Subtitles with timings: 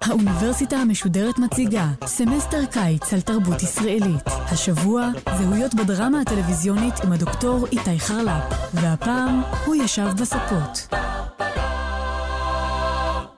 [0.00, 4.26] האוניברסיטה המשודרת מציגה סמסטר קיץ על תרבות ישראלית.
[4.26, 10.94] השבוע, זהויות בדרמה הטלוויזיונית עם הדוקטור איתי חרל"פ, והפעם הוא ישב בספות.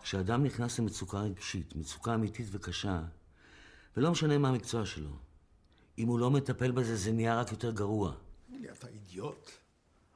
[0.02, 3.00] כשאדם נכנס למצוקה רגשית, מצוקה אמיתית וקשה,
[3.96, 5.11] ולא משנה מה המקצוע שלו,
[5.98, 8.12] אם הוא לא מטפל בזה, זה נהיה רק יותר גרוע.
[8.73, 9.62] אתה אידיוט.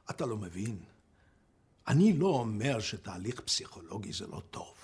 [0.09, 0.79] אתה לא מבין.
[1.87, 4.75] אני לא אומר שתהליך פסיכולוגי זה לא טוב.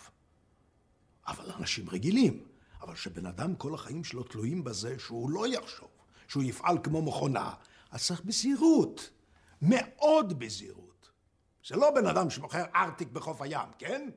[1.28, 2.54] אבל אנשים רגילים.
[2.84, 5.90] אבל שבן אדם כל החיים שלו תלויים בזה שהוא לא יחשוב,
[6.28, 7.54] שהוא יפעל כמו מכונה,
[7.92, 9.10] אז צריך בזהירות.
[9.62, 11.10] מאוד בזהירות.
[11.68, 14.10] זה לא בן אדם שמוכר ארטיק בחוף הים, כן?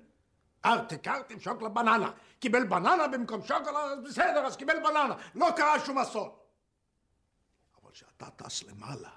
[0.65, 2.11] ארטיק, ארטיק, שוקולד בננה.
[2.39, 5.15] קיבל בננה במקום שוקולד, אז בסדר, אז קיבל בננה.
[5.35, 6.31] לא קרה שום אסון.
[7.83, 9.11] אבל כשאתה טס למעלה,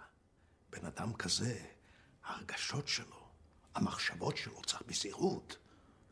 [0.70, 1.60] בן אדם כזה,
[2.30, 3.20] ההרגשות שלו,
[3.76, 5.58] המחשבות שלו, צריך בזהירות.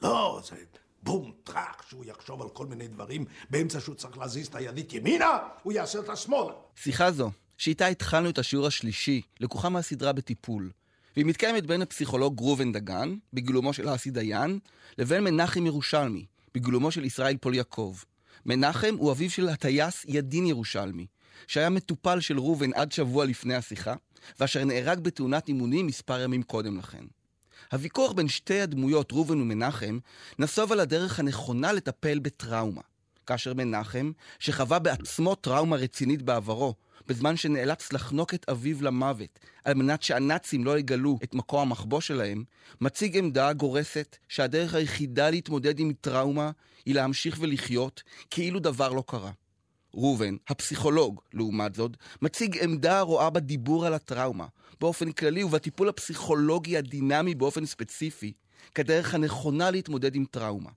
[0.02, 0.56] לא, זה
[1.04, 5.38] בום, טראח, שהוא יחשוב על כל מיני דברים, באמצע שהוא צריך להזיז את הידית ימינה,
[5.64, 6.54] הוא יעשה את השמאלה.
[6.76, 10.72] שיחה זו, שאיתה התחלנו את השיעור השלישי, לקוחה מהסדרה בטיפול.
[11.16, 14.60] והיא מתקיימת בין הפסיכולוג ראובן דגן, בגילומו של אסי דיין,
[14.98, 17.96] לבין מנחם ירושלמי, בגילומו של ישראל פול יעקב.
[18.46, 21.06] מנחם הוא אביו של הטייס ידין ירושלמי,
[21.48, 23.96] שהיה מטופל של ראובן עד שבוע לפני השיחה,
[24.40, 27.04] ואשר נהרג בתאונת אימונים מספר ימים קודם לכן.
[27.72, 30.00] הוויכוח בין שתי הדמויות, ראובן ומנחם,
[30.40, 32.82] נסוב על הדרך הנכונה לטפל בטראומה.
[33.26, 36.74] כאשר מנחם, שחווה בעצמו טראומה רצינית בעברו,
[37.08, 42.44] בזמן שנאלץ לחנוק את אביו למוות, על מנת שהנאצים לא יגלו את מקום המחבוא שלהם,
[42.82, 46.52] מציג עמדה גורסת שהדרך היחידה להתמודד עם טראומה
[46.86, 49.32] היא להמשיך ולחיות כאילו דבר לא קרה.
[49.98, 54.46] ראובן, הפסיכולוג, לעומת זאת, מציג עמדה הרואה בדיבור על הטראומה,
[54.82, 58.34] באופן כללי ובטיפול הפסיכולוגי הדינמי באופן ספציפי,
[58.76, 60.70] כדרך הנכונה להתמודד עם טראומה.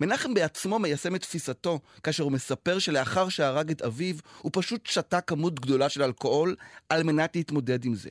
[0.00, 5.20] מנחם בעצמו מיישם את תפיסתו, כאשר הוא מספר שלאחר שהרג את אביו, הוא פשוט שתה
[5.20, 6.56] כמות גדולה של אלכוהול
[6.88, 8.10] על מנת להתמודד עם זה.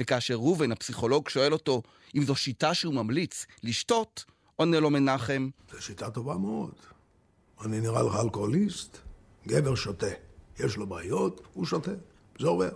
[0.00, 1.82] וכאשר ראובן, הפסיכולוג, שואל אותו
[2.14, 4.24] אם זו שיטה שהוא ממליץ לשתות,
[4.56, 6.74] עונה לו מנחם, זו שיטה טובה מאוד.
[7.64, 8.98] אני נראה לך אלכוהוליסט?
[9.46, 10.06] גבר שותה.
[10.58, 11.90] יש לו בעיות, הוא שותה.
[12.38, 12.70] זה עובר.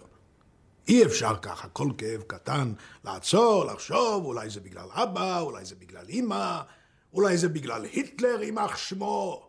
[0.88, 2.72] אי אפשר ככה, כל כאב קטן,
[3.04, 6.60] לעצור, לחשוב, אולי זה בגלל אבא, אולי זה בגלל אימא,
[7.12, 9.48] אולי זה בגלל היטלר, יימח שמו.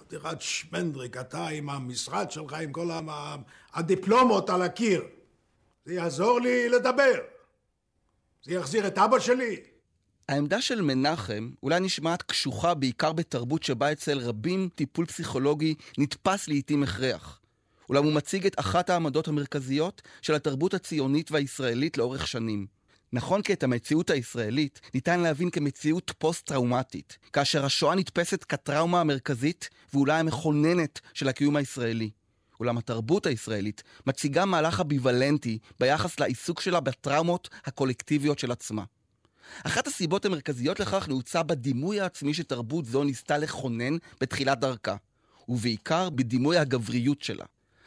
[0.00, 2.88] חתיכת שמנדריק, אתה עם המשרד שלך, עם כל
[3.72, 5.04] הדיפלומות על הקיר.
[5.84, 7.14] זה יעזור לי לדבר.
[8.44, 9.60] זה יחזיר את אבא שלי.
[10.28, 16.82] העמדה של מנחם אולי נשמעת קשוחה בעיקר בתרבות שבה אצל רבים טיפול פסיכולוגי נתפס לעיתים
[16.82, 17.40] הכרח.
[17.88, 22.66] אולם הוא מציג את אחת העמדות המרכזיות של התרבות הציונית והישראלית לאורך שנים.
[23.12, 30.20] נכון כי את המציאות הישראלית ניתן להבין כמציאות פוסט-טראומטית, כאשר השואה נתפסת כטראומה המרכזית ואולי
[30.20, 32.10] המכוננת של הקיום הישראלי.
[32.60, 38.84] אולם התרבות הישראלית מציגה מהלך אביוולנטי ביחס לעיסוק שלה בטראומות הקולקטיביות של עצמה.
[39.64, 44.96] אחת הסיבות המרכזיות לכך נעוצה בדימוי העצמי שתרבות זו ניסתה לכונן בתחילת דרכה,
[45.48, 47.44] ובעיקר בדימוי הגבריות שלה.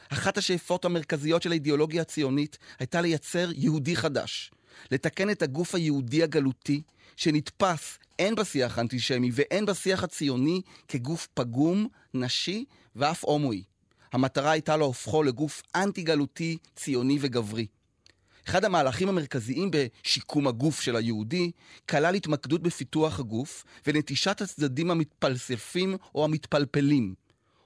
[0.09, 4.51] אחת השאיפות המרכזיות של האידיאולוגיה הציונית הייתה לייצר יהודי חדש,
[4.91, 6.81] לתקן את הגוף היהודי הגלותי,
[7.15, 13.63] שנתפס הן בשיח האנטישמי והן בשיח הציוני כגוף פגום, נשי ואף הומואי.
[14.13, 17.65] המטרה הייתה להופכו לגוף אנטי-גלותי, ציוני וגברי.
[18.51, 21.51] אחד המהלכים המרכזיים בשיקום הגוף של היהודי
[21.89, 27.15] כלל התמקדות בפיתוח הגוף ונטישת הצדדים המתפלספים או המתפלפלים,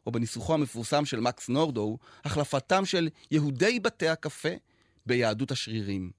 [0.05, 4.49] או בניסוחו המפורסם של מקס נורדו, החלפתם של יהודי בתי הקפה
[5.05, 6.11] ביהדות השרירים.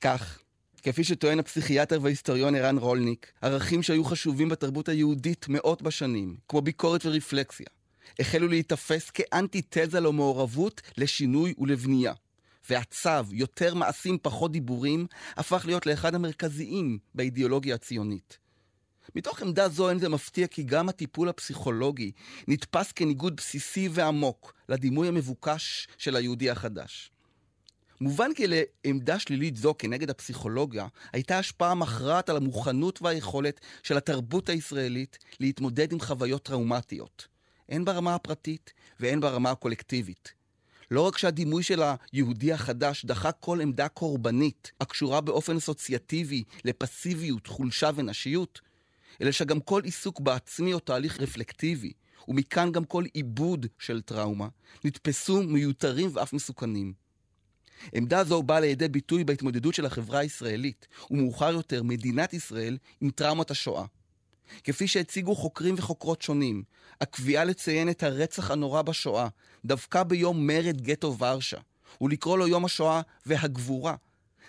[0.00, 0.38] כך,
[0.82, 7.06] כפי שטוען הפסיכיאטר וההיסטוריון ערן רולניק, ערכים שהיו חשובים בתרבות היהודית מאות בשנים, כמו ביקורת
[7.06, 7.66] ורפלקסיה,
[8.18, 12.12] החלו להיתפס כאנטיתזה למעורבות, לשינוי ולבנייה.
[12.70, 18.38] והצו, יותר מעשים פחות דיבורים, הפך להיות לאחד המרכזיים באידיאולוגיה הציונית.
[19.14, 22.12] מתוך עמדה זו אין זה מפתיע כי גם הטיפול הפסיכולוגי
[22.48, 27.10] נתפס כניגוד בסיסי ועמוק לדימוי המבוקש של היהודי החדש.
[28.00, 34.48] מובן כי לעמדה שלילית זו כנגד הפסיכולוגיה הייתה השפעה מכרעת על המוכנות והיכולת של התרבות
[34.48, 37.28] הישראלית להתמודד עם חוויות טראומטיות,
[37.68, 40.32] הן ברמה הפרטית והן ברמה הקולקטיבית.
[40.90, 47.90] לא רק שהדימוי של היהודי החדש דחה כל עמדה קורבנית הקשורה באופן אסוציאטיבי לפסיביות, חולשה
[47.94, 48.60] ונשיות,
[49.22, 51.92] אלא שגם כל עיסוק בעצמי או תהליך רפלקטיבי,
[52.28, 54.48] ומכאן גם כל עיבוד של טראומה,
[54.84, 56.92] נתפסו מיותרים ואף מסוכנים.
[57.92, 63.50] עמדה זו באה לידי ביטוי בהתמודדות של החברה הישראלית, ומאוחר יותר מדינת ישראל, עם טראומת
[63.50, 63.84] השואה.
[64.64, 66.62] כפי שהציגו חוקרים וחוקרות שונים,
[67.00, 69.28] הקביעה לציין את הרצח הנורא בשואה,
[69.64, 71.58] דווקא ביום מרד גטו ורשה,
[72.00, 73.94] ולקרוא לו יום השואה והגבורה,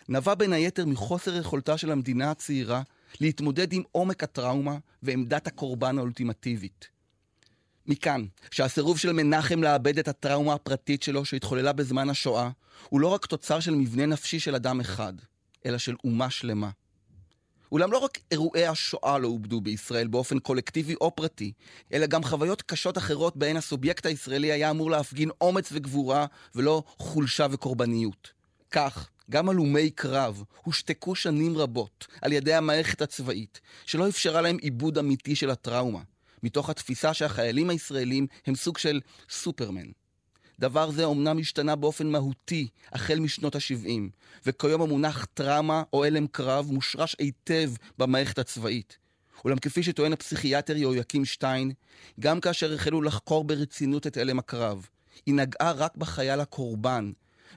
[0.09, 2.81] נבע בין היתר מחוסר יכולתה של המדינה הצעירה
[3.21, 6.87] להתמודד עם עומק הטראומה ועמדת הקורבן האולטימטיבית.
[7.87, 12.49] מכאן, שהסירוב של מנחם לאבד את הטראומה הפרטית שלו שהתחוללה בזמן השואה,
[12.89, 15.13] הוא לא רק תוצר של מבנה נפשי של אדם אחד,
[15.65, 16.69] אלא של אומה שלמה.
[17.71, 21.51] אולם לא רק אירועי השואה לא עובדו בישראל באופן קולקטיבי או פרטי,
[21.93, 26.25] אלא גם חוויות קשות אחרות בהן הסובייקט הישראלי היה אמור להפגין אומץ וגבורה,
[26.55, 28.31] ולא חולשה וקורבניות.
[28.71, 34.97] כך, גם הלומי קרב הושתקו שנים רבות על ידי המערכת הצבאית, שלא אפשרה להם עיבוד
[34.97, 36.01] אמיתי של הטראומה,
[36.43, 39.87] מתוך התפיסה שהחיילים הישראלים הם סוג של סופרמן.
[40.59, 43.89] דבר זה אומנם השתנה באופן מהותי החל משנות ה-70,
[44.45, 48.97] וכיום המונח טראומה או הלם קרב מושרש היטב במערכת הצבאית.
[49.45, 51.71] אולם כפי שטוען הפסיכיאטר יהויקים שטיין,
[52.19, 54.87] גם כאשר החלו לחקור ברצינות את הלם הקרב,
[55.25, 57.11] היא נגעה רק בחייל הקורבן,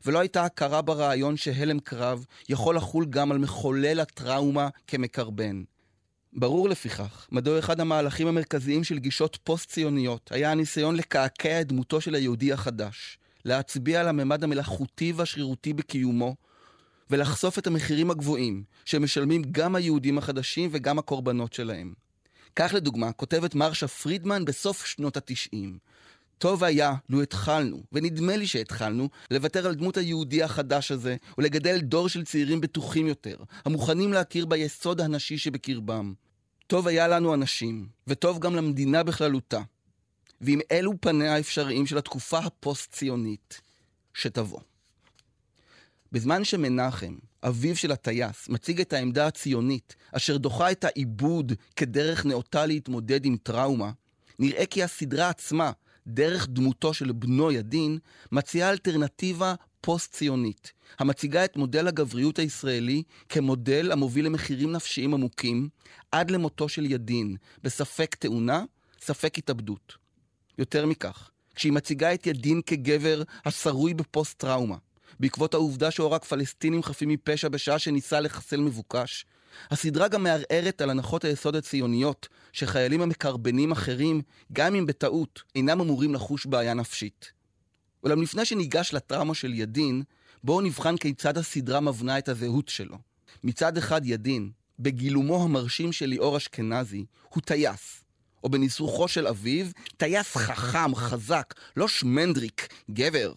[0.07, 5.63] ולא הייתה הכרה ברעיון שהלם קרב יכול לחול גם על מחולל הטראומה כמקרבן.
[6.33, 12.15] ברור לפיכך, מדוע אחד המהלכים המרכזיים של גישות פוסט-ציוניות היה הניסיון לקעקע את דמותו של
[12.15, 16.37] היהודי החדש, להצביע על הממד המלאכותי והשרירותי בקיומו,
[17.11, 21.95] ולחשוף את המחירים הגבוהים שמשלמים גם היהודים החדשים וגם הקורבנות שלהם.
[22.57, 25.79] כך לדוגמה, כותבת מרשה פרידמן בסוף שנות התשעים,
[26.41, 32.09] טוב היה לו התחלנו, ונדמה לי שהתחלנו, לוותר על דמות היהודי החדש הזה, ולגדל דור
[32.09, 36.13] של צעירים בטוחים יותר, המוכנים להכיר ביסוד הנשי שבקרבם.
[36.67, 39.61] טוב היה לנו אנשים, וטוב גם למדינה בכללותה.
[40.41, 43.61] ועם אלו פניה האפשריים של התקופה הפוסט-ציונית
[44.15, 44.61] שתבוא.
[46.13, 52.67] בזמן שמנחם, אביו של הטייס, מציג את העמדה הציונית, אשר דוחה את העיבוד כדרך נאותה
[52.67, 53.91] להתמודד עם טראומה,
[54.39, 55.73] נראה כי הסדרה עצמה
[56.07, 57.99] דרך דמותו של בנו ידין,
[58.33, 65.69] מציעה אלטרנטיבה פוסט-ציונית, המציגה את מודל הגבריות הישראלי כמודל המוביל למחירים נפשיים עמוקים,
[66.13, 68.65] עד למותו של ידין, בספק תאונה,
[69.01, 69.95] ספק התאבדות.
[70.59, 74.77] יותר מכך, כשהיא מציגה את ידין כגבר השרוי בפוסט-טראומה,
[75.21, 79.25] בעקבות העובדה שהוא הרג פלסטינים חפים מפשע בשעה שניסה לחסל מבוקש,
[79.71, 86.15] הסדרה גם מערערת על הנחות היסוד הציוניות, שחיילים המקרבנים אחרים, גם אם בטעות, אינם אמורים
[86.15, 87.33] לחוש בעיה נפשית.
[88.05, 90.03] אולם לפני שניגש לטראומה של ידין,
[90.45, 92.97] בואו נבחן כיצד הסדרה מבנה את הזהות שלו.
[93.45, 98.05] מצד אחד ידין, בגילומו המרשים של ליאור אשכנזי, הוא טייס.
[98.45, 99.67] או בניסוחו של אביו,
[99.97, 103.33] טייס חכם, חזק, לא שמנדריק, גבר.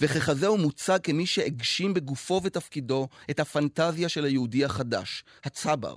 [0.00, 5.96] וככזה הוא מוצג כמי שהגשים בגופו ותפקידו את הפנטזיה של היהודי החדש, הצבר.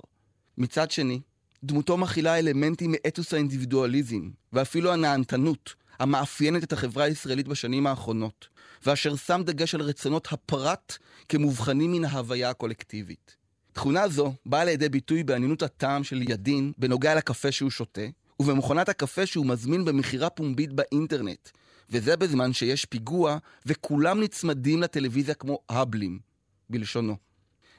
[0.58, 1.20] מצד שני,
[1.64, 8.48] דמותו מכילה אלמנטים מאתוס האינדיבידואליזם, ואפילו הנהנתנות, המאפיינת את החברה הישראלית בשנים האחרונות,
[8.86, 10.96] ואשר שם דגש על רצונות הפרט
[11.28, 13.36] כמובחנים מן ההוויה הקולקטיבית.
[13.72, 18.06] תכונה זו באה לידי ביטוי בעניינות הטעם של ידין בנוגע לקפה שהוא שותה,
[18.40, 21.48] ובמכונת הקפה שהוא מזמין במכירה פומבית באינטרנט,
[21.90, 26.18] וזה בזמן שיש פיגוע וכולם נצמדים לטלוויזיה כמו האבלים,
[26.70, 27.16] בלשונו.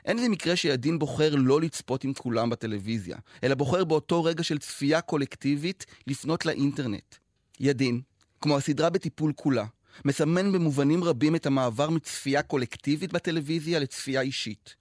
[0.05, 4.57] אין זה מקרה שידין בוחר לא לצפות עם כולם בטלוויזיה, אלא בוחר באותו רגע של
[4.57, 7.15] צפייה קולקטיבית לפנות לאינטרנט.
[7.59, 8.01] ידין,
[8.41, 9.65] כמו הסדרה בטיפול כולה,
[10.05, 14.75] מסמן במובנים רבים את המעבר מצפייה קולקטיבית בטלוויזיה לצפייה אישית.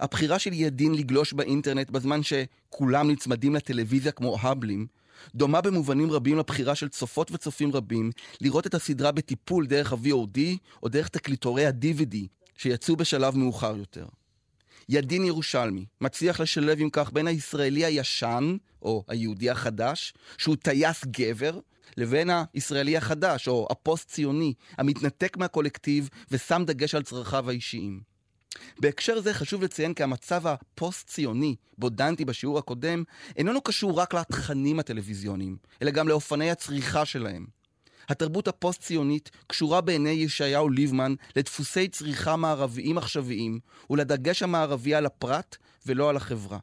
[0.00, 4.86] הבחירה של ידין לגלוש באינטרנט בזמן שכולם נצמדים לטלוויזיה כמו האבלים,
[5.34, 8.10] דומה במובנים רבים לבחירה של צופות וצופים רבים
[8.40, 10.40] לראות את הסדרה בטיפול דרך ה-VOD
[10.82, 12.16] או דרך תקליטורי ה-DVD
[12.56, 14.06] שיצאו בשלב מאוחר יותר.
[14.88, 21.58] ידין ירושלמי מצליח לשלב עם כך בין הישראלי הישן, או היהודי החדש, שהוא טייס גבר,
[21.96, 28.09] לבין הישראלי החדש, או הפוסט-ציוני, המתנתק מהקולקטיב ושם דגש על צרכיו האישיים.
[28.78, 33.04] בהקשר זה חשוב לציין כי המצב הפוסט-ציוני, בו דנתי בשיעור הקודם,
[33.36, 37.46] איננו קשור רק לתכנים הטלוויזיוניים, אלא גם לאופני הצריכה שלהם.
[38.08, 46.10] התרבות הפוסט-ציונית קשורה בעיני ישעיהו ליבמן לדפוסי צריכה מערביים עכשוויים ולדגש המערבי על הפרט ולא
[46.10, 46.58] על החברה.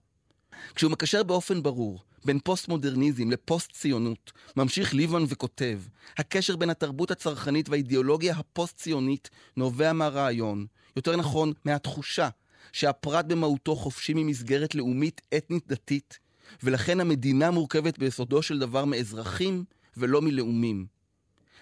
[0.75, 5.79] כשהוא מקשר באופן ברור בין פוסט-מודרניזם לפוסט-ציונות, ממשיך ליבמן וכותב,
[6.17, 10.65] הקשר בין התרבות הצרכנית והאידיאולוגיה הפוסט-ציונית נובע מהרעיון
[10.97, 12.29] יותר נכון, מהתחושה
[12.71, 16.19] שהפרט במהותו חופשי ממסגרת לאומית אתנית דתית,
[16.63, 19.63] ולכן המדינה מורכבת ביסודו של דבר מאזרחים
[19.97, 20.85] ולא מלאומים.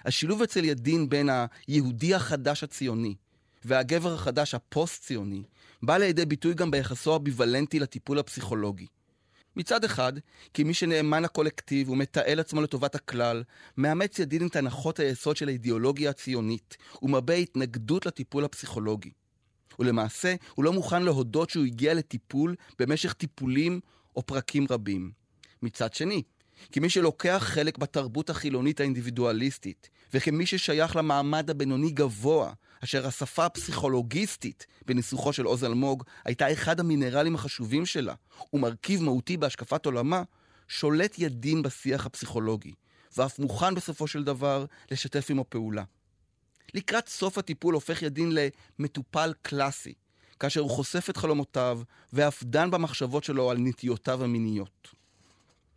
[0.06, 1.30] השילוב אצל ידין בין
[1.68, 3.15] היהודי החדש הציוני
[3.65, 5.44] והגבר החדש הפוסט-ציוני
[5.84, 8.88] בא לידי ביטוי גם ביחסו הביוולנטי לטיפול הפסיכולוגי.
[9.56, 10.13] מצד אחד,
[10.54, 13.44] כי מי שנאמן לקולקטיב ומתעל עצמו לטובת הכלל,
[13.77, 19.12] מאמץ ידין את הנחות היסוד של האידיאולוגיה הציונית, ומביע התנגדות לטיפול הפסיכולוגי.
[19.79, 23.79] ולמעשה, הוא לא מוכן להודות שהוא הגיע לטיפול במשך טיפולים
[24.15, 25.12] או פרקים רבים.
[25.62, 26.24] מצד שני,
[26.72, 32.53] כמי שלוקח חלק בתרבות החילונית האינדיבידואליסטית, וכמי ששייך למעמד הבינוני גבוה,
[32.84, 38.13] אשר השפה הפסיכולוגיסטית בניסוחו של עוז אלמוג הייתה אחד המינרלים החשובים שלה,
[38.53, 40.24] ומרכיב מהותי בהשקפת עולמה,
[40.67, 42.74] שולט ידין בשיח הפסיכולוגי,
[43.17, 45.84] ואף מוכן בסופו של דבר לשתף עמו פעולה.
[46.74, 48.31] לקראת סוף הטיפול הופך ידין
[48.79, 49.93] למטופל קלאסי,
[50.39, 51.81] כאשר הוא חושף את חלומותיו,
[52.13, 54.88] ואף דן במחשבות שלו על נטיותיו המיניות.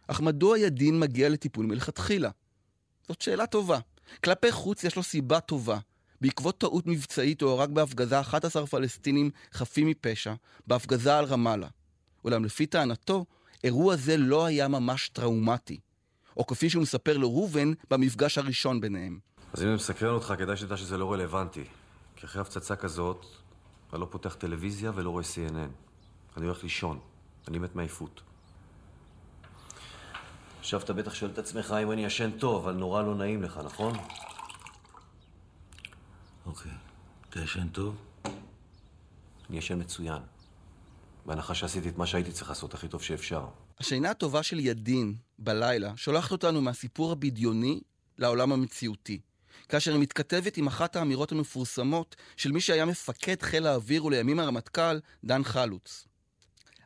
[0.06, 2.30] אך מדוע ידין מגיע לטיפול מלכתחילה?
[3.08, 3.78] זאת שאלה טובה.
[4.24, 5.78] כלפי חוץ יש לו סיבה טובה.
[6.20, 10.34] בעקבות טעות מבצעית הוא הרג בהפגזה 11 פלסטינים חפים מפשע,
[10.66, 11.68] בהפגזה על רמאללה.
[12.24, 13.24] אולם לפי טענתו,
[13.64, 15.80] אירוע זה לא היה ממש טראומטי.
[16.36, 19.18] או כפי שהוא מספר לראובן במפגש הראשון ביניהם.
[19.52, 21.64] אז אם זה מסקרן אותך, כדאי שתדע שזה לא רלוונטי.
[22.16, 23.26] כי אחרי הפצצה כזאת,
[23.92, 25.70] אני לא פותח טלוויזיה ולא רואה CNN.
[26.36, 26.98] אני הולך לישון.
[27.48, 28.20] אני מת מעייפות.
[30.58, 33.60] עכשיו אתה בטח שואל את עצמך אם אני ישן טוב, אבל נורא לא נעים לך,
[33.64, 33.94] נכון?
[36.46, 36.72] אוקיי.
[37.30, 37.96] אתה ישן טוב?
[39.50, 40.22] אני ישן מצוין.
[41.26, 43.46] בהנחה שעשיתי את מה שהייתי צריך לעשות הכי טוב שאפשר.
[43.80, 47.80] השינה הטובה של ידין בלילה שולחת אותנו מהסיפור הבדיוני
[48.18, 49.20] לעולם המציאותי.
[49.68, 54.98] כאשר היא מתכתבת עם אחת האמירות המפורסמות של מי שהיה מפקד חיל האוויר ולימים הרמטכ"ל,
[55.24, 56.04] דן חלוץ.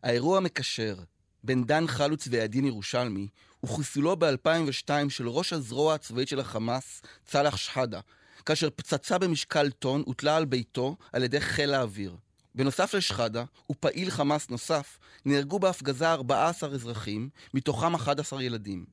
[0.03, 0.97] האירוע המקשר
[1.45, 3.29] בין דן חלוץ וידין ירושלמי
[3.61, 8.01] הוא חיסולו ב-2002 של ראש הזרוע הצבאית של החמאס, צלח שחאדה,
[8.47, 12.17] כאשר פצצה במשקל טון הוטלה על ביתו על ידי חיל האוויר.
[12.55, 18.85] בנוסף לשחאדה, ופעיל חמאס נוסף, נהרגו בהפגזה 14 אזרחים, מתוכם 11 ילדים.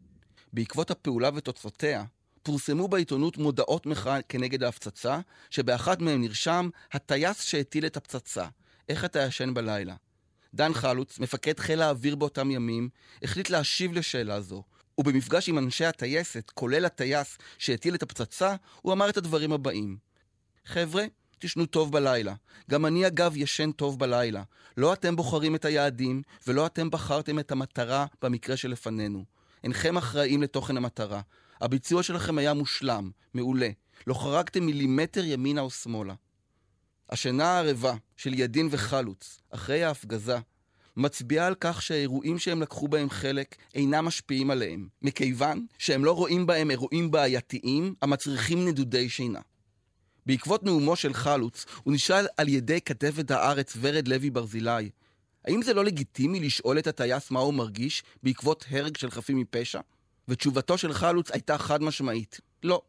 [0.54, 2.04] בעקבות הפעולה ותוצאותיה,
[2.44, 5.20] פורסמו בעיתונות מודעות מחאה כנגד ההפצצה,
[5.50, 8.48] שבאחת מהן נרשם הטייס שהטיל את הפצצה,
[8.90, 9.96] איך אתה ישן בלילה.
[10.54, 12.90] דן חלוץ, מפקד חיל האוויר באותם ימים,
[13.24, 14.64] החליט להשיב לשאלה זו,
[14.98, 19.98] ובמפגש עם אנשי הטייסת, כולל הטייס שהטיל את הפצצה, הוא אמר את הדברים הבאים:
[20.66, 21.06] חבר'ה,
[21.40, 22.34] תשנו טוב בלילה.
[22.70, 24.44] גם אני אגב ישן טוב בלילה.
[24.78, 29.26] לא אתם בוחרים את היעדים, ולא אתם בחרתם את המטרה במקרה שלפנינו.
[29.64, 31.22] אינכם אחראים לתוכן המטרה.
[31.62, 33.70] הביצוע שלכם היה מושלם, מעולה.
[34.08, 36.14] לא חרגתם מילימטר ימינה או שמאלה.
[37.10, 40.38] השינה הערבה של ידין וחלוץ, אחרי ההפגזה,
[40.98, 46.46] מצביעה על כך שהאירועים שהם לקחו בהם חלק אינם משפיעים עליהם, מכיוון שהם לא רואים
[46.46, 49.40] בהם אירועים בעייתיים המצריכים נדודי שינה.
[50.26, 54.90] בעקבות נאומו של חלוץ, הוא נשאל על ידי כתבת הארץ ורד לוי ברזילי,
[55.46, 59.80] האם זה לא לגיטימי לשאול את הטייס מה הוא מרגיש בעקבות הרג של חפים מפשע?
[60.30, 62.82] ותשובתו של חלוץ הייתה חד משמעית, לא.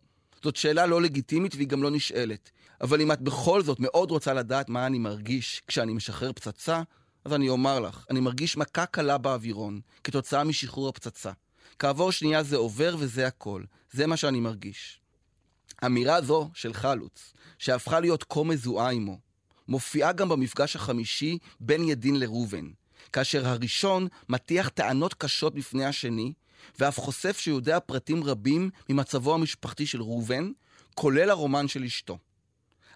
[0.42, 2.50] זאת שאלה לא לגיטימית והיא גם לא נשאלת.
[2.80, 6.82] אבל אם את בכל זאת מאוד רוצה לדעת מה אני מרגיש כשאני משחרר פצצה,
[7.24, 11.32] אז אני אומר לך, אני מרגיש מכה קלה באווירון, כתוצאה משחרור הפצצה.
[11.78, 13.62] כעבור שנייה זה עובר וזה הכל.
[13.92, 15.00] זה מה שאני מרגיש.
[15.86, 19.18] אמירה זו של חלוץ, שהפכה להיות כה מזוהה עמו,
[19.68, 22.70] מופיעה גם במפגש החמישי בין ידין לראובן,
[23.12, 26.32] כאשר הראשון מטיח טענות קשות בפני השני,
[26.78, 30.50] ואף חושף שיודע פרטים רבים ממצבו המשפחתי של ראובן,
[30.94, 32.18] כולל הרומן של אשתו.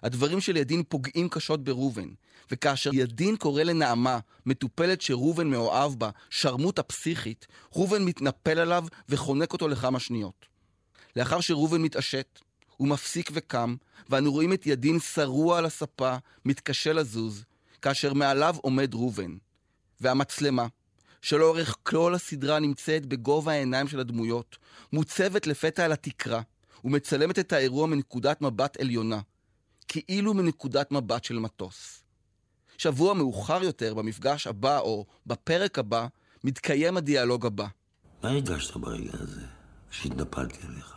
[0.03, 2.09] הדברים של ידין פוגעים קשות בראובן,
[2.51, 9.67] וכאשר ידין קורא לנעמה, מטופלת שראובן מאוהב בה, שרמוטה פסיכית, ראובן מתנפל עליו וחונק אותו
[9.67, 10.45] לכמה שניות.
[11.15, 12.39] לאחר שראובן מתעשת,
[12.77, 13.75] הוא מפסיק וקם,
[14.09, 17.43] ואנו רואים את ידין שרוע על הספה, מתקשה לזוז,
[17.81, 19.35] כאשר מעליו עומד ראובן.
[20.01, 20.67] והמצלמה,
[21.25, 24.57] שלאורך כל הסדרה נמצאת בגובה העיניים של הדמויות,
[24.93, 26.41] מוצבת לפתע על התקרה,
[26.83, 29.19] ומצלמת את האירוע מנקודת מבט עליונה,
[29.87, 32.03] כאילו מנקודת מבט של מטוס.
[32.77, 36.07] שבוע מאוחר יותר, במפגש הבא או בפרק הבא,
[36.43, 37.67] מתקיים הדיאלוג הבא.
[38.23, 39.41] מה הרגשת ברגע הזה,
[39.91, 40.95] כשהתנפלתי עליך?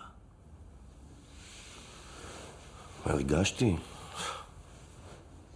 [3.07, 3.77] מה הרגשתי?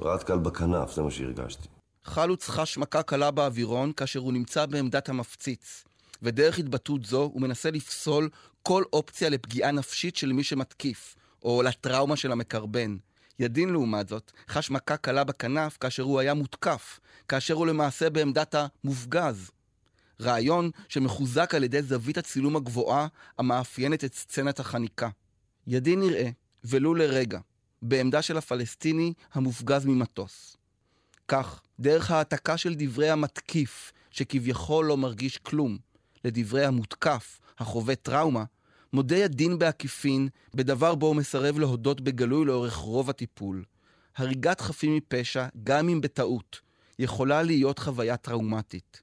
[0.01, 1.72] רעד קל בכנף, זה מה שהרגשתי.
[2.05, 5.85] חלוץ חש מכה קלה באווירון כאשר הוא נמצא בעמדת המפציץ,
[6.23, 8.29] ודרך התבטאות זו הוא מנסה לפסול
[8.63, 12.97] כל אופציה לפגיעה נפשית של מי שמתקיף, או לטראומה של המקרבן.
[13.39, 18.55] ידין, לעומת זאת, חש מכה קלה בכנף כאשר הוא היה מותקף, כאשר הוא למעשה בעמדת
[18.55, 19.51] המופגז.
[20.21, 23.07] רעיון שמחוזק על ידי זווית הצילום הגבוהה
[23.39, 25.09] המאפיינת את סצנת החניקה.
[25.67, 26.31] ידין נראה,
[26.65, 27.41] ולו לרגע,
[27.83, 30.57] בעמדה של הפלסטיני המופגז ממטוס.
[31.29, 35.79] כך, דרך העתקה של דברי המתקיף, שכביכול לא מרגיש כלום,
[36.25, 38.45] לדברי המותקף, החווה טראומה,
[38.93, 43.65] מודה הדין בעקיפין בדבר בו הוא מסרב להודות בגלוי לאורך רוב הטיפול.
[44.17, 46.61] הריגת חפים מפשע, גם אם בטעות,
[46.99, 49.03] יכולה להיות חוויה טראומטית.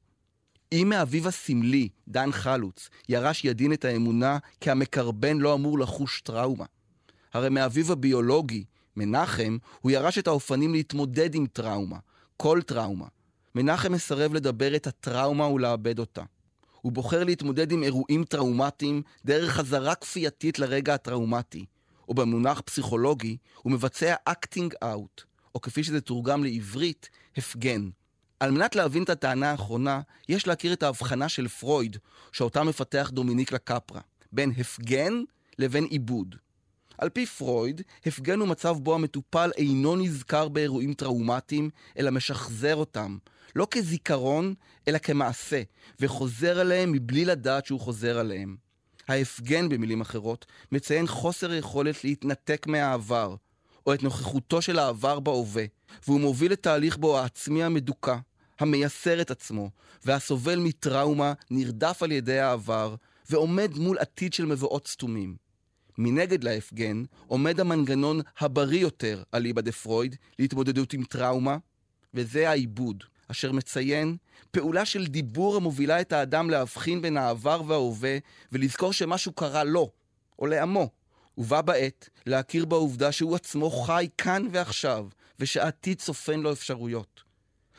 [0.72, 6.66] אם מאביו הסמלי, דן חלוץ, ירש ידין את האמונה כי המקרבן לא אמור לחוש טראומה.
[7.34, 8.64] הרי מאביו הביולוגי,
[8.96, 11.98] מנחם, הוא ירש את האופנים להתמודד עם טראומה,
[12.42, 13.06] כל טראומה.
[13.56, 16.24] מנחם מסרב לדבר את הטראומה ולאבד אותה.
[16.82, 21.66] הוא בוחר להתמודד עם אירועים טראומטיים דרך חזרה כפייתית לרגע הטראומטי,
[22.08, 25.22] או במונח פסיכולוגי, הוא מבצע acting out,
[25.56, 27.90] או כפי שזה תורגם לעברית, הפגן.
[28.40, 31.98] על מנת להבין את הטענה האחרונה, יש להכיר את ההבחנה של פרויד,
[32.32, 35.24] שאותה מפתח דומיניק לקפרה, בין הפגן
[35.58, 36.36] לבין עיבוד.
[37.00, 43.18] על פי פרויד, הפגן הוא מצב בו המטופל אינו נזכר באירועים טראומטיים, אלא משחזר אותם,
[43.56, 44.54] לא כזיכרון,
[44.88, 45.62] אלא כמעשה,
[46.00, 48.56] וחוזר עליהם מבלי לדעת שהוא חוזר עליהם.
[49.08, 53.36] ההפגן, במילים אחרות, מציין חוסר יכולת להתנתק מהעבר,
[53.86, 55.66] או את נוכחותו של העבר בהווה,
[56.08, 58.16] והוא מוביל לתהליך בו העצמי המדוכא,
[58.60, 59.70] המייסר את עצמו,
[60.06, 62.96] והסובל מטראומה, נרדף על ידי העבר,
[63.30, 65.49] ועומד מול עתיד של מבואות סתומים.
[66.02, 71.58] מנגד להפגן עומד המנגנון הבריא יותר, אליבא דה פרויד, להתמודדות עם טראומה,
[72.14, 74.18] וזה העיבוד, אשר מציין
[74.52, 78.18] פעולה של דיבור המובילה את האדם להבחין בין העבר וההווה,
[78.52, 79.92] ולזכור שמשהו קרה לו,
[80.40, 80.90] או לעמו,
[81.38, 85.08] ובה בעת להכיר בעובדה שהוא עצמו חי כאן ועכשיו,
[85.40, 87.24] ושעתיד צופן לו אפשרויות.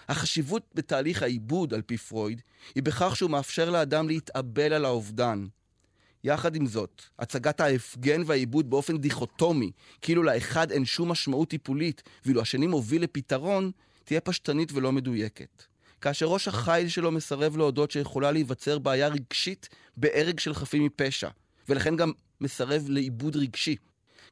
[0.08, 2.40] החשיבות בתהליך העיבוד, על פי פרויד,
[2.74, 5.46] היא בכך שהוא מאפשר לאדם להתאבל על האובדן.
[6.24, 9.70] יחד עם זאת, הצגת ההפגן והעיבוד באופן דיכוטומי,
[10.02, 13.70] כאילו לאחד אין שום משמעות טיפולית, ואילו השני מוביל לפתרון,
[14.04, 15.62] תהיה פשטנית ולא מדויקת.
[16.00, 21.28] כאשר ראש החיל שלו מסרב להודות שיכולה להיווצר בעיה רגשית בהרג של חפים מפשע,
[21.68, 23.76] ולכן גם מסרב לעיבוד רגשי.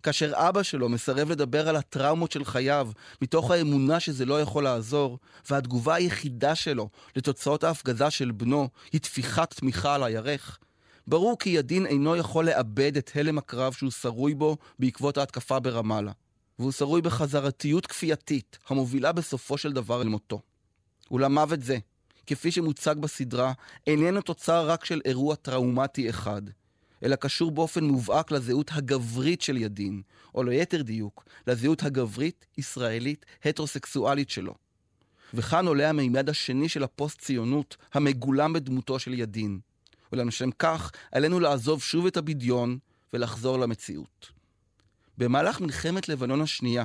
[0.03, 2.91] כאשר אבא שלו מסרב לדבר על הטראומות של חייו,
[3.23, 5.19] מתוך האמונה שזה לא יכול לעזור,
[5.51, 10.59] והתגובה היחידה שלו לתוצאות ההפגזה של בנו היא טפיחת תמיכה על הירך,
[11.09, 16.13] ברור כי ידין אינו יכול לאבד את הלם הקרב שהוא שרוי בו בעקבות ההתקפה ברמאללה.
[16.59, 20.41] והוא שרוי בחזרתיות כפייתית, המובילה בסופו של דבר אל מותו.
[21.11, 21.79] אולם מוות זה,
[22.27, 23.53] כפי שמוצג בסדרה,
[23.87, 26.43] איננו תוצר רק של אירוע טראומטי אחד,
[27.03, 30.03] אלא קשור באופן מובהק לזהות הגברית של ידין,
[30.35, 34.55] או ליתר דיוק, לזהות הגברית-ישראלית הטרוסקסואלית שלו.
[35.35, 39.61] וכאן עולה המימד השני של הפוסט-ציונות, המגולם בדמותו של ידין.
[40.13, 42.79] ולשם כך, עלינו לעזוב שוב את הבדיון
[43.13, 44.29] ולחזור למציאות.
[45.19, 46.85] במהלך מלחמת לבנון השנייה,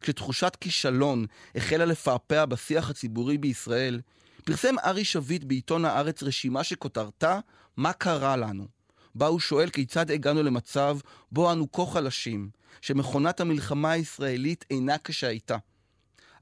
[0.00, 4.00] כשתחושת כישלון החלה לפעפע בשיח הציבורי בישראל,
[4.44, 7.38] פרסם ארי שביט בעיתון הארץ רשימה שכותרתה
[7.76, 8.66] "מה קרה לנו?"
[9.14, 10.98] בה הוא שואל כיצד הגענו למצב
[11.32, 12.50] בו אנו כה חלשים,
[12.80, 15.56] שמכונת המלחמה הישראלית אינה כשהייתה.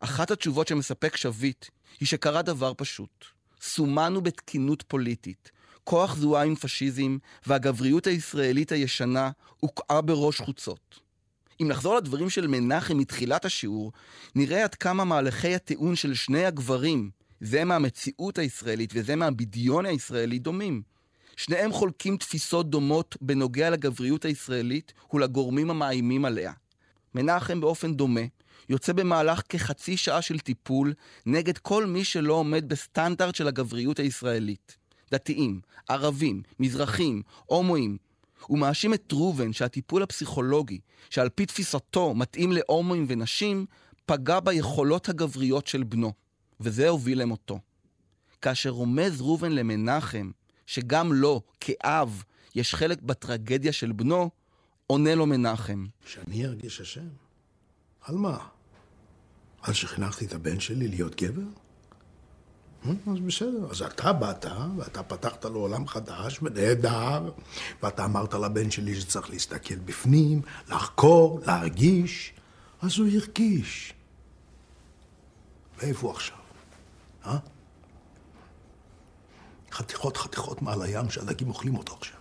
[0.01, 1.67] אחת התשובות שמספק שביט
[2.01, 3.25] היא שקרה דבר פשוט.
[3.61, 5.51] סומנו בתקינות פוליטית.
[5.87, 11.01] כוח זוהה עם פשיזם, והגבריות הישראלית הישנה הוקעה בראש חוצות.
[11.61, 13.93] אם נחזור לדברים של מנחם מתחילת השיעור,
[14.35, 20.83] נראה עד כמה מהלכי הטיעון של שני הגברים, זה מהמציאות הישראלית וזה מהבדיון הישראלי, דומים.
[21.37, 26.53] שניהם חולקים תפיסות דומות בנוגע לגבריות הישראלית ולגורמים המאיימים עליה.
[27.15, 28.21] מנחם באופן דומה
[28.69, 30.95] יוצא במהלך כחצי שעה של טיפול
[31.27, 34.86] נגד כל מי שלא עומד בסטנדרט של הגבריות הישראלית.
[35.11, 37.97] דתיים, ערבים, מזרחים, הומואים.
[38.47, 43.67] הוא מאשים את ראובן שהטיפול הפסיכולוגי, שעל פי תפיסתו מתאים להומואים ונשים,
[44.07, 46.13] פגע ביכולות הגבריות של בנו,
[46.61, 47.59] וזה הוביל למותו.
[48.43, 50.31] כאשר רומז ראובן למנחם,
[50.67, 52.23] שגם לו, כאב,
[52.55, 54.31] יש חלק בטרגדיה של בנו,
[54.87, 55.87] עונה לו מנחם.
[56.07, 57.09] שאני ארגיש אשם?
[58.01, 58.39] על מה?
[59.63, 61.43] על שחינכתי את הבן שלי להיות גבר?
[63.13, 64.47] אז בסדר, אז אתה באת,
[64.77, 67.31] ואתה פתחת לו עולם חדש ונהדר,
[67.83, 72.33] ואתה אמרת לבן שלי שצריך להסתכל בפנים, לחקור, להרגיש,
[72.83, 73.95] אז הוא הרגיש.
[75.79, 76.37] ואיפה הוא עכשיו?
[77.27, 77.39] אה?
[79.73, 82.17] חתיכות חתיכות מעל הים שהדגים אוכלים אותו עכשיו.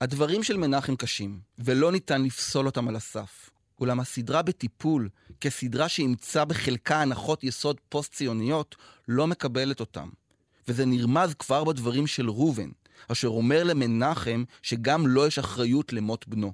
[0.00, 3.50] הדברים של מנחם קשים, ולא ניתן לפסול אותם על הסף.
[3.80, 5.08] אולם הסדרה בטיפול,
[5.40, 8.76] כסדרה שאימצה בחלקה הנחות יסוד פוסט-ציוניות,
[9.08, 10.08] לא מקבלת אותם.
[10.68, 12.70] וזה נרמז כבר בדברים של ראובן,
[13.12, 16.52] אשר אומר למנחם שגם לו יש אחריות למות בנו.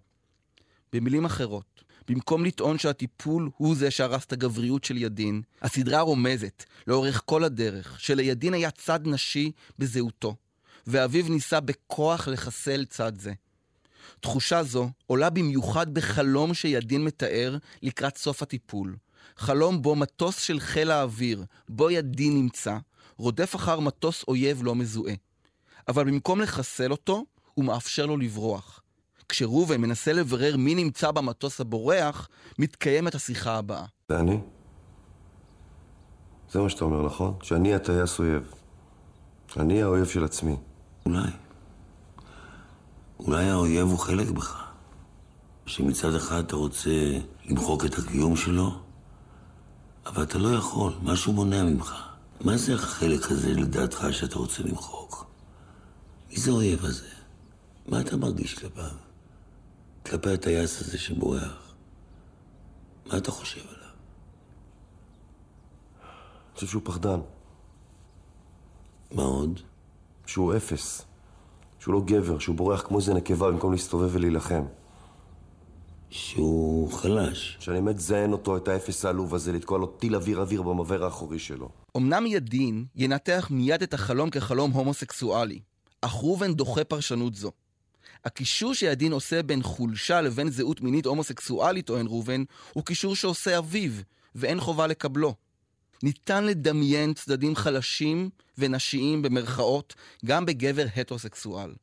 [0.92, 7.22] במילים אחרות, במקום לטעון שהטיפול הוא זה שהרס את הגבריות של ידין, הסדרה רומזת, לאורך
[7.24, 10.36] כל הדרך, שלידין היה צד נשי בזהותו,
[10.86, 13.32] ואביו ניסה בכוח לחסל צד זה.
[14.20, 18.96] תחושה זו עולה במיוחד בחלום שידין מתאר לקראת סוף הטיפול.
[19.36, 22.76] חלום בו מטוס של חיל האוויר, בו ידין נמצא,
[23.16, 25.14] רודף אחר מטוס אויב לא מזוהה.
[25.88, 28.80] אבל במקום לחסל אותו, הוא מאפשר לו לברוח.
[29.28, 32.28] כשראובן מנסה לברר מי נמצא במטוס הבורח,
[32.58, 33.84] מתקיימת השיחה הבאה.
[34.08, 34.38] זה אני?
[36.50, 37.34] זה מה שאתה אומר, נכון?
[37.42, 38.52] שאני הטייס אויב.
[39.56, 40.56] אני האויב של עצמי.
[41.06, 41.28] אולי.
[43.26, 44.64] אולי האויב הוא חלק בך.
[45.66, 46.90] שמצד אחד אתה רוצה
[47.44, 48.80] למחוק את הקיום שלו,
[50.06, 51.94] אבל אתה לא יכול, משהו מונע ממך.
[52.40, 55.26] מה זה החלק הזה לדעתך שאתה רוצה למחוק?
[56.30, 57.08] מי זה האויב הזה?
[57.86, 58.90] מה אתה מרגיש כלפיו?
[60.06, 61.74] כלפי הטייס הזה שבורח?
[63.06, 63.90] מה אתה חושב עליו?
[66.02, 67.20] אני חושב שהוא פחדן,
[69.10, 69.60] מה עוד?
[70.26, 71.02] שהוא אפס,
[71.80, 74.62] שהוא לא גבר, שהוא בורח כמו איזה נקבה במקום להסתובב ולהילחם.
[76.10, 77.56] שהוא חלש.
[77.60, 81.38] שאני באמת זיין אותו, את האפס העלוב הזה, לתקוע לו טיל אוויר אוויר במבער האחורי
[81.38, 81.68] שלו.
[81.96, 85.60] אמנם ידין ינתח מיד את החלום כחלום הומוסקסואלי,
[86.00, 87.50] אך ראובן דוחה פרשנות זו.
[88.24, 93.92] הקישור שידין עושה בין חולשה לבין זהות מינית הומוסקסואלית, טוען ראובן, הוא קישור שעושה אביו,
[94.34, 95.34] ואין חובה לקבלו.
[96.02, 101.74] ניתן לדמיין צדדים חלשים ונשיים במרכאות גם בגבר הטרוסקסואל.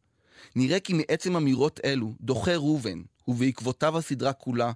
[0.55, 4.71] נראה כי מעצם אמירות אלו דוחה ראובן, ובעקבותיו הסדרה כולה,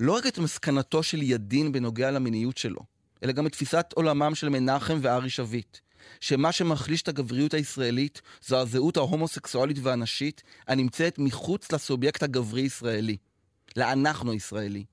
[0.00, 2.80] לא רק את מסקנתו של ידין בנוגע למיניות שלו,
[3.22, 5.78] אלא גם את תפיסת עולמם של מנחם וארי שביט,
[6.20, 13.16] שמה שמחליש את הגבריות הישראלית זו הזהות ההומוסקסואלית והנשית הנמצאת מחוץ לסובייקט הגברי-ישראלי,
[13.76, 14.84] לאנחנו ישראלי.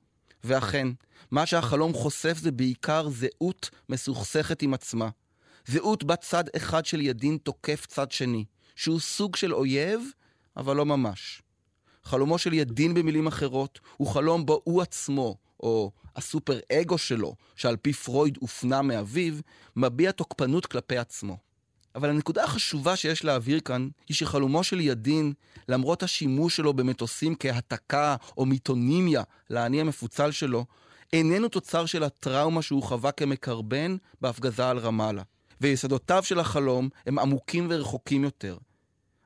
[0.46, 0.88] ואכן,
[1.32, 5.10] מה שהחלום חושף זה בעיקר זהות מסוכסכת עם עצמה.
[5.68, 10.02] זהות בת צד אחד של ידין תוקף צד שני, שהוא סוג של אויב,
[10.58, 11.42] אבל לא ממש.
[12.04, 17.78] חלומו של ידין במילים אחרות, הוא חלום בו הוא עצמו, או הסופר אגו שלו, שעל
[17.78, 19.34] פי פרויד הופנה מאביו,
[19.76, 21.38] מביע תוקפנות כלפי עצמו.
[21.96, 25.34] אבל הנקודה החשובה שיש להבהיר כאן, היא שחלומו של ידין,
[25.70, 30.66] למרות השימוש שלו במטוסים כהתקה או מיתונימיה לאני המפוצל שלו,
[31.14, 35.22] איננו תוצר של הטראומה שהוא חווה כמקרבן בהפגזה על רמאללה.
[35.62, 38.58] ויסודותיו של החלום הם עמוקים ורחוקים יותר.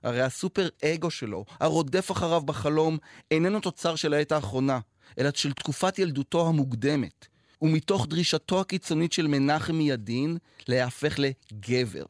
[0.04, 2.98] הרי הסופר אגו שלו, הרודף אחריו בחלום,
[3.32, 4.80] איננו תוצר של העת האחרונה,
[5.20, 7.28] אלא של תקופת ילדותו המוקדמת,
[7.62, 12.04] ומתוך דרישתו הקיצונית של מנחם מידין להיהפך לגבר.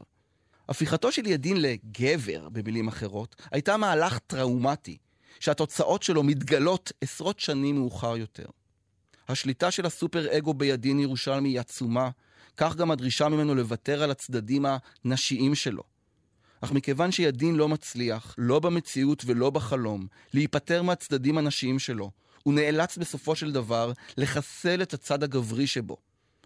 [0.70, 4.98] הפיכתו של ידין לגבר, במילים אחרות, הייתה מהלך טראומטי,
[5.40, 8.46] שהתוצאות שלו מתגלות עשרות שנים מאוחר יותר.
[9.28, 12.10] השליטה של הסופר אגו בידין ירושלמי היא עצומה,
[12.58, 14.66] כך גם הדרישה ממנו לוותר על הצדדים
[15.06, 15.84] הנשיים שלו.
[16.62, 22.12] אך מכיוון שידין לא מצליח, לא במציאות ולא בחלום, להיפטר מהצדדים הנשיים שלו,
[22.44, 25.98] הוא נאלץ בסופו של דבר לחסל את הצד הגברי שבו,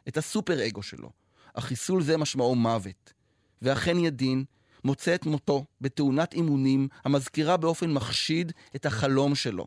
[0.08, 1.10] את הסופר אגו שלו.
[1.56, 3.23] החיסול זה משמעו מוות.
[3.64, 4.44] ואכן ידין
[4.84, 9.66] מוצא את מותו בתאונת אימונים המזכירה באופן מחשיד את החלום שלו.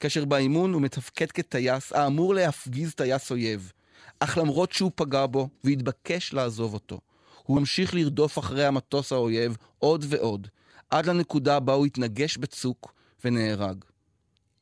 [0.00, 3.72] כאשר באימון הוא מתפקד כטייס האמור להפגיז טייס אויב.
[4.20, 7.00] אך למרות שהוא פגע בו והתבקש לעזוב אותו,
[7.42, 10.48] הוא המשיך לרדוף אחרי המטוס האויב עוד ועוד,
[10.90, 12.94] עד לנקודה בה הוא התנגש בצוק
[13.24, 13.84] ונהרג.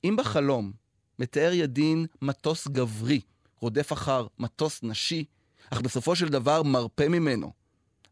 [0.04, 0.72] אם בחלום
[1.18, 3.20] מתאר ידין מטוס גברי,
[3.60, 5.24] רודף אחר מטוס נשי,
[5.70, 7.61] אך בסופו של דבר מרפה ממנו.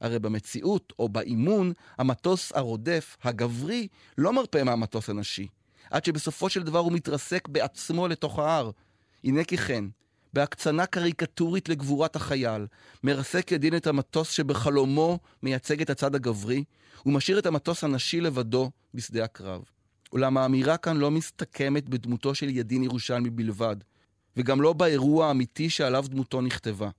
[0.00, 5.46] הרי במציאות או באימון, המטוס הרודף, הגברי, לא מרפה מהמטוס הנשי,
[5.90, 8.70] עד שבסופו של דבר הוא מתרסק בעצמו לתוך ההר.
[9.24, 9.84] הנה כי כן,
[10.32, 12.66] בהקצנה קריקטורית לגבורת החייל,
[13.04, 16.64] מרסק ידין את המטוס שבחלומו מייצג את הצד הגברי,
[17.06, 19.62] ומשאיר את המטוס הנשי לבדו בשדה הקרב.
[20.12, 23.76] אולם האמירה כאן לא מסתכמת בדמותו של ידין ירושלמי בלבד,
[24.36, 26.90] וגם לא באירוע האמיתי שעליו דמותו נכתבה.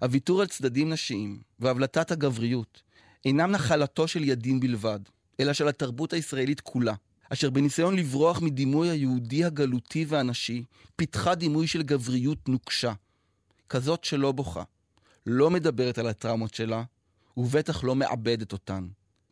[0.00, 2.82] הוויתור על צדדים נשיים והבלטת הגבריות
[3.24, 5.00] אינם נחלתו של ידין בלבד,
[5.40, 6.94] אלא של התרבות הישראלית כולה,
[7.32, 10.64] אשר בניסיון לברוח מדימוי היהודי הגלותי והנשי,
[10.96, 12.92] פיתחה דימוי של גבריות נוקשה,
[13.68, 14.62] כזאת שלא בוכה,
[15.26, 16.82] לא מדברת על הטראומות שלה,
[17.36, 18.86] ובטח לא מאבדת אותן.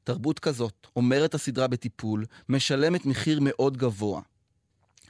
[0.04, 4.20] תרבות כזאת, אומרת הסדרה בטיפול, משלמת מחיר מאוד גבוה.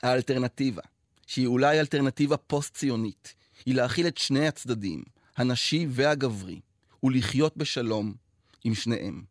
[0.03, 0.83] האלטרנטיבה,
[1.27, 3.35] שהיא אולי אלטרנטיבה פוסט-ציונית,
[3.67, 5.03] היא להכיל את שני הצדדים,
[5.37, 6.61] הנשי והגברי,
[7.03, 8.15] ולחיות בשלום
[8.65, 9.23] עם שניהם.